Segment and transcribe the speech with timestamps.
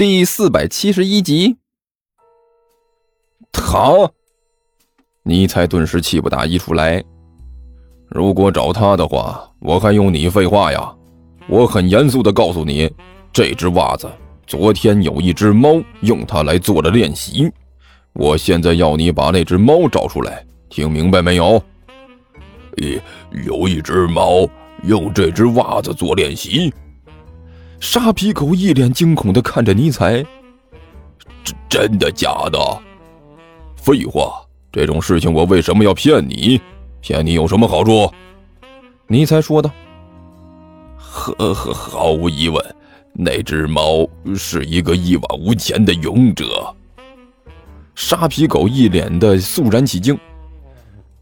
[0.00, 1.58] 第四百七十一集。
[3.52, 4.10] 他，
[5.24, 7.04] 尼才顿时气不打一处来。
[8.08, 10.90] 如果找他的话，我还用你废话呀？
[11.50, 12.90] 我很严肃的告诉你，
[13.30, 14.10] 这只袜子
[14.46, 17.52] 昨天有一只猫用它来做了练习。
[18.14, 21.62] 我现在要你把那只猫找出来，听明白没有？
[22.78, 22.98] 咦
[23.44, 24.48] 有一只猫
[24.82, 26.72] 用这只袜子做练习。
[27.80, 30.22] 沙皮狗一脸惊恐的看着尼采，
[31.42, 32.58] 真真的假的？
[33.74, 36.60] 废话，这种事情我为什么要骗你？
[37.00, 38.12] 骗你有什么好处？
[39.06, 39.70] 尼采说道。
[40.98, 42.62] 呵呵，毫无疑问，
[43.14, 46.72] 那只猫是一个一往无前的勇者。
[47.94, 50.16] 沙皮狗一脸的肃然起敬，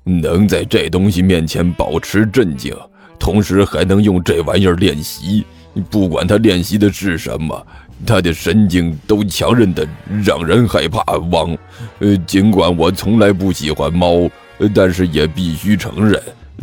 [0.02, 2.76] 能在这东西面前保持镇静，
[3.16, 5.46] 同时还能用这玩意儿练习。
[5.90, 7.66] 不管他练习的是什么，
[8.06, 9.86] 他的神经都强韧的
[10.24, 11.02] 让人害怕。
[11.30, 11.56] 汪，
[12.00, 14.28] 呃，尽管我从来不喜欢猫，
[14.74, 16.20] 但是也必须承认，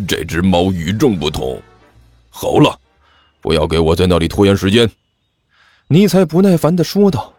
[0.07, 1.61] 这只猫与众不同。
[2.29, 2.77] 好了，
[3.41, 4.89] 不要给我在那里拖延时间。”
[5.87, 7.33] 尼采不耐烦地说道，“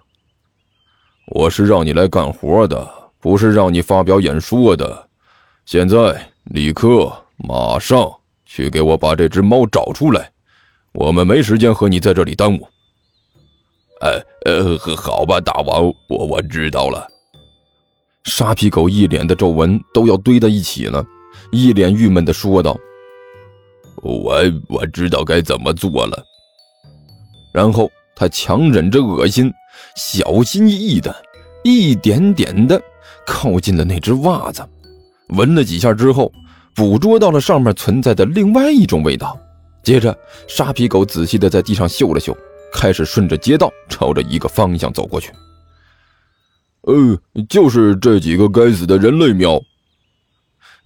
[1.34, 2.88] 我是让你来干活的，
[3.20, 5.08] 不是让你发表演说的。
[5.64, 8.08] 现在，立刻，马上
[8.44, 10.30] 去给我把这只猫找出来。”
[10.96, 12.66] 我们没时间和你在这里耽误。
[14.00, 17.06] 呃呃，好吧，大王，我我知道了。
[18.24, 21.04] 沙皮狗一脸的皱纹都要堆在一起了，
[21.52, 22.76] 一脸郁闷的说道
[24.02, 26.24] ：“我我知道该怎么做了。”
[27.52, 29.52] 然后他强忍着恶心，
[29.96, 31.14] 小心翼翼的，
[31.62, 32.80] 一点点的
[33.26, 34.66] 靠近了那只袜子，
[35.28, 36.32] 闻了几下之后，
[36.74, 39.38] 捕捉到了上面存在的另外一种味道。
[39.86, 42.36] 接着，沙皮狗仔细的在地上嗅了嗅，
[42.72, 45.30] 开始顺着街道朝着一个方向走过去。
[46.80, 47.16] 呃，
[47.48, 49.62] 就是这几个该死的人类喵！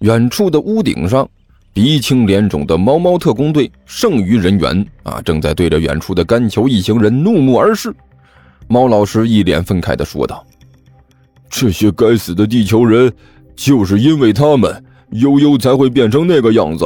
[0.01, 1.27] 远处的屋顶上，
[1.73, 7.91] 鼻青脸肿的猫猫特工队剩余人员啊，正在对着远处的干球一行人怒目而视。
[8.67, 10.45] 猫老师一脸愤慨的说道
[11.49, 13.11] ：“这些该死的地球人，
[13.55, 16.85] 就是因为他们，悠悠才会变成那个样子。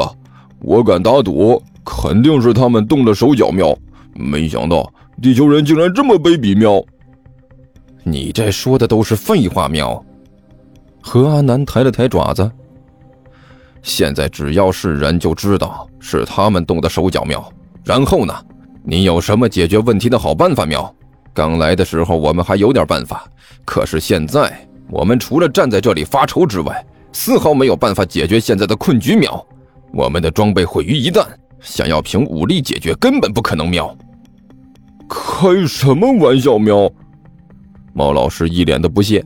[0.62, 3.78] 我敢打赌。”肯定是他们动了手脚，喵！
[4.14, 4.92] 没想到
[5.22, 6.84] 地球人竟然这么卑鄙，喵！
[8.04, 10.04] 你这说的都是废话，喵！
[11.02, 12.52] 何阿南抬了抬爪子。
[13.84, 17.48] 现在只要是人就知道是他们动的手脚，喵！
[17.84, 18.34] 然后呢？
[18.84, 20.94] 你有什么解决问题的好办法，喵？
[21.34, 23.28] 刚来的时候我们还有点办法，
[23.66, 24.52] 可是现在
[24.90, 29.46] 我们除了站在这里发愁之外，丝毫没有办法解决现在的困局，喵！
[29.94, 31.26] 我们的装备毁于一旦。
[31.60, 33.70] 想要凭武力解决，根本不可能！
[33.70, 33.96] 喵，
[35.10, 36.58] 开什么玩笑！
[36.58, 36.92] 喵，
[37.94, 39.24] 猫老师一脸的不屑。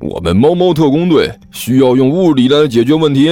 [0.00, 3.30] 我们猫猫特工队需要用物理来解决问题？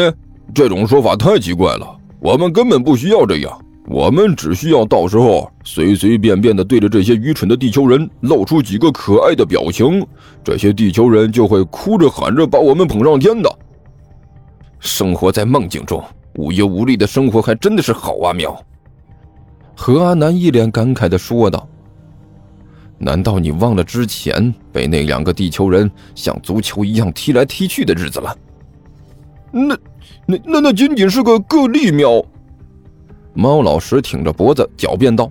[0.54, 1.98] 这种说法太奇怪了。
[2.20, 10.06] 我们根本不需要这样，我们只需要到时候随随便便的对着这些愚蠢的地球人露出几个可爱的表情，
[10.44, 13.58] 这些地球人就会哭着喊着把我们捧上天的。
[14.78, 16.02] 生活在梦境中。
[16.36, 18.32] 无忧无虑的生活还真的是好啊！
[18.32, 18.56] 喵，
[19.76, 21.68] 何阿南一脸感慨的说道
[22.98, 28.36] ：“难道你忘了之前被那两个地球人像足球一样踢来踢去的日子了？”
[29.50, 29.76] 那、
[30.26, 31.90] 那、那、那仅仅是个个例！
[31.90, 32.24] 喵，
[33.34, 35.30] 猫老师挺着脖子狡辩道：“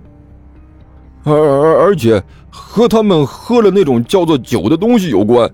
[1.24, 5.50] 而而而且和他们喝了那种叫做酒的东西有关。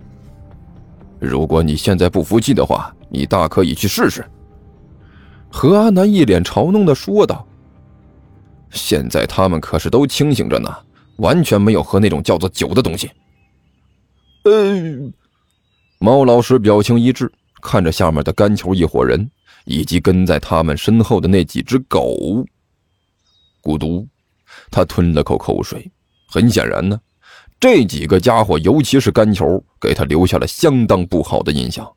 [1.21, 4.25] 如果你现在不服气的话，你大可以去试试。”
[5.51, 7.47] 何阿南一脸嘲弄的说道
[8.71, 10.75] ：“现在他们可是都清醒着呢，
[11.17, 13.11] 完全没有喝那种叫做酒的东西。”
[14.45, 15.11] 呃，
[15.99, 19.29] 猫老师表情一致，看着下面的干球一伙人
[19.65, 22.45] 以及跟在他们身后的那几只狗。
[23.63, 24.07] 咕嘟，
[24.71, 25.91] 他吞了口口水。
[26.29, 27.01] 很显然呢，
[27.59, 31.91] 这几个家伙，尤其是干球，给他留下了相当不好的印象。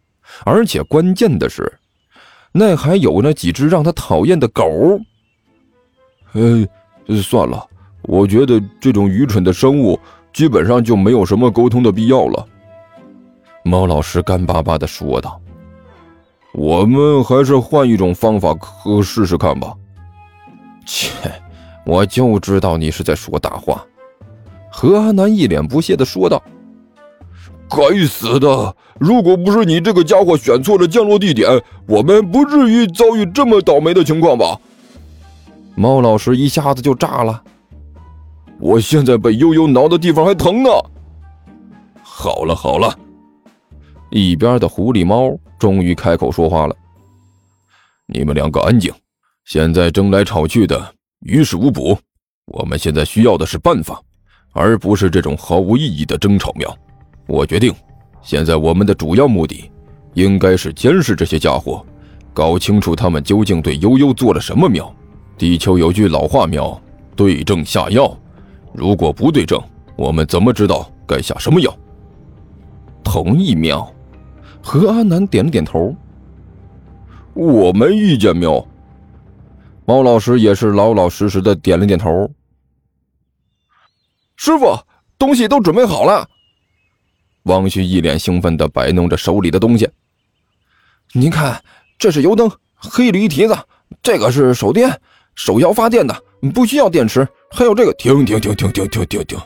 [0.45, 1.71] 而且关键的是。
[2.51, 4.99] 那还有那几只让他讨厌的狗。
[6.33, 6.67] 呃，
[7.21, 7.65] 算了，
[8.03, 9.99] 我觉得这种愚蠢的生物
[10.33, 12.45] 基本上就没有什么沟通的必要了。
[13.63, 15.39] 猫老师干巴巴的说道
[16.53, 19.75] ：“我们还是换一种方法和试试看吧。”
[20.85, 21.11] 切，
[21.85, 23.85] 我就知道你是在说大话。”
[24.71, 26.41] 何阿南一脸不屑的说道。
[27.69, 28.75] 该死的！
[28.99, 34.59] 如果不是你这个家伙选错了降落地点，我们不至于遭遇这么倒霉的情况吧？
[35.75, 37.41] 猫老师一下子就炸了。
[38.59, 40.69] 我现在被悠悠挠的地方还疼呢。
[42.03, 42.93] 好了好了，
[44.09, 46.75] 一边的狐狸猫终于开口说话了
[48.07, 48.91] ：“你们两个安静，
[49.45, 51.97] 现在争来吵去的于事无补。
[52.47, 54.01] 我们现在需要的是办法，
[54.51, 56.77] 而不是这种毫无意义的争吵喵。
[57.29, 57.71] 我决定，
[58.23, 59.69] 现在我们的主要目的，
[60.15, 61.85] 应该是监视这些家伙，
[62.33, 64.91] 搞清楚他们究竟对悠悠做了什么喵。
[65.37, 66.81] 地球有句老话喵，
[67.15, 68.17] 对症下药。
[68.73, 69.61] 如果不对症，
[69.95, 71.71] 我们怎么知道该下什么药？”
[73.05, 73.87] 同意喵，
[74.59, 75.95] 何阿南点了点头。
[77.35, 78.65] 我没意见喵。
[79.85, 82.27] 猫老师也是老老实实的点了点头。
[84.35, 84.75] 师傅，
[85.19, 86.27] 东西都准备好了。
[87.49, 89.89] 王旭一脸兴奋的摆弄着手里的东西。
[91.13, 91.59] 您看，
[91.97, 93.55] 这是油灯，黑驴蹄子；
[94.03, 95.01] 这个是手电，
[95.33, 96.15] 手摇发电的，
[96.53, 97.27] 不需要电池。
[97.51, 99.37] 还有这个，停停停停停停停。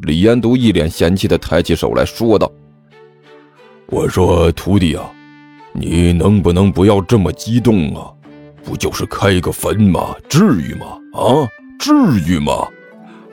[0.00, 2.50] 李延都一脸嫌弃的抬起手来说道
[3.86, 5.08] ：“我说徒弟啊，
[5.72, 8.10] 你能不能不要这么激动啊？
[8.64, 10.14] 不就是开个坟吗？
[10.28, 10.86] 至于吗？
[11.14, 11.48] 啊，
[11.78, 11.92] 至
[12.26, 12.66] 于吗？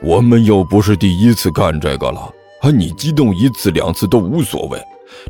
[0.00, 4.78] 我们又不是第一次干这个了，啊，你激动一次两次都无所谓，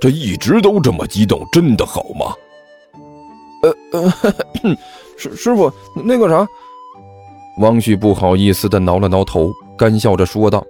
[0.01, 2.35] 这一直都这么激动，真的好吗？”
[3.63, 4.15] 呃呃，
[5.17, 6.47] 师师傅，那个啥，
[7.59, 10.65] 汪旭不好意思的挠了挠头，干笑着说道。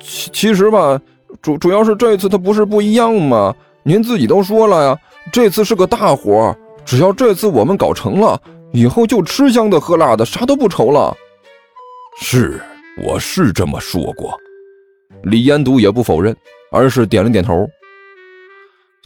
[0.00, 1.00] 其其实吧，
[1.42, 3.54] 主主要是这次他不是不一样吗？
[3.82, 4.98] 您自己都说了呀，
[5.32, 8.40] 这次是个大活，只要这次我们搞成了，
[8.72, 11.14] 以后就吃香的喝辣的，啥都不愁了。
[12.20, 12.62] 是，
[13.04, 14.32] 我是这么说过。
[15.24, 16.36] 李延都也不否认，
[16.70, 17.66] 而是点了点头。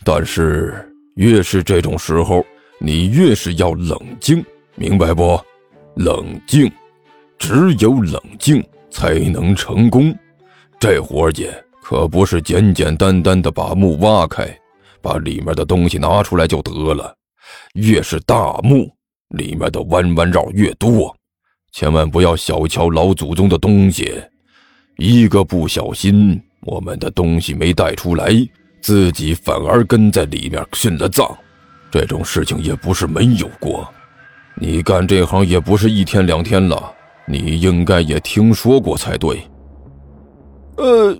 [0.04, 0.74] 但是
[1.14, 2.44] 越是这种时候，
[2.80, 4.44] 你越是要冷静，
[4.74, 5.40] 明白不？
[5.94, 6.70] 冷静，
[7.38, 10.14] 只有冷静才能成功。
[10.78, 11.50] 这活计
[11.82, 14.46] 可不是简简单单的把墓挖开，
[15.00, 17.14] 把里面的东西拿出来就得了。
[17.74, 18.88] 越是大墓，
[19.30, 21.14] 里面的弯弯绕越多，
[21.72, 24.20] 千万不要小瞧老祖宗的东西。
[25.00, 28.32] 一个不小心，我们的东西没带出来，
[28.80, 31.24] 自己反而跟在里面殉了葬。
[31.88, 33.88] 这种事情也不是没有过。
[34.56, 36.92] 你干这行也不是一天两天了，
[37.28, 39.40] 你应该也听说过才对。
[40.78, 41.16] 呃，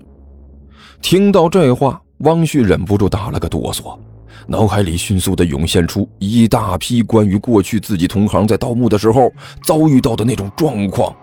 [1.01, 3.97] 听到这话，汪旭忍不住打了个哆嗦，
[4.45, 9.31] 脑海里迅速的涌现出一大批关于过去自己同行在盗墓的时候
[9.63, 11.15] 遭遇到的那种状况，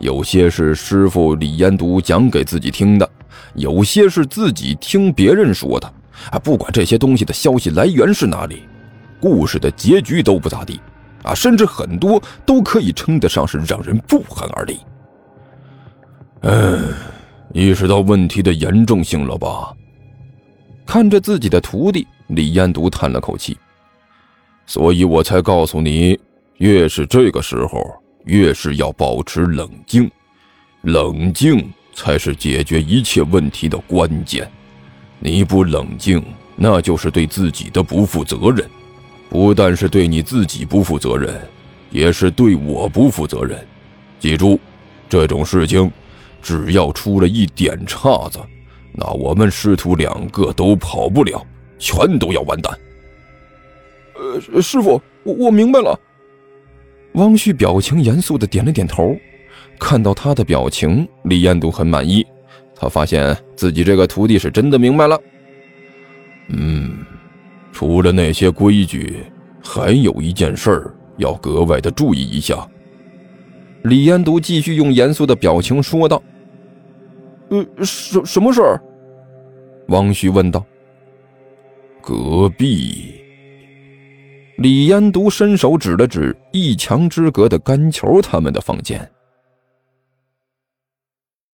[0.00, 3.08] 有些是师傅李延独讲给自己听的，
[3.54, 5.86] 有些是自己听别人说的。
[6.30, 8.62] 啊，不管这些东西的消息来源是哪里，
[9.20, 10.80] 故事的结局都不咋地，
[11.22, 14.80] 啊，甚至很多都可以称得上是让人不寒而栗。
[16.40, 16.92] 嗯。
[17.52, 19.74] 意识到问题的严重性了吧？
[20.86, 23.58] 看着自己的徒弟，李彦独叹了口气。
[24.66, 26.16] 所以我才告诉你，
[26.58, 30.10] 越是这个时候，越是要保持冷静，
[30.82, 34.50] 冷静才是解决一切问题的关键。
[35.18, 36.22] 你不冷静，
[36.56, 38.68] 那就是对自己的不负责任，
[39.28, 41.40] 不但是对你自己不负责任，
[41.90, 43.58] 也是对我不负责任。
[44.18, 44.58] 记住，
[45.08, 45.90] 这种事情。
[46.42, 48.38] 只要出了一点岔子，
[48.94, 51.46] 那我们师徒两个都跑不了，
[51.78, 52.72] 全都要完蛋。
[54.16, 56.00] 呃，师傅，我我明白了。
[57.14, 59.16] 汪旭表情严肃的点了点头。
[59.78, 62.26] 看到他的表情，李彦都很满意。
[62.74, 65.18] 他发现自己这个徒弟是真的明白了。
[66.48, 66.98] 嗯，
[67.72, 69.24] 除了那些规矩，
[69.62, 72.68] 还有一件事儿要格外的注意一下。
[73.84, 76.22] 李彦都继续用严肃的表情说道。
[77.48, 78.80] 呃，什什么事儿？
[79.88, 80.64] 汪旭问道。
[82.02, 83.19] 隔壁，
[84.60, 89.10] 李延独伸手指了指一墙之隔的甘球他们的房间。